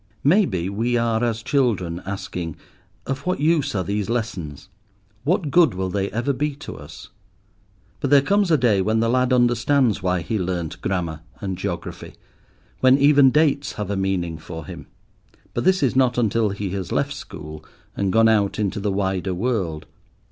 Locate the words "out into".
18.27-18.79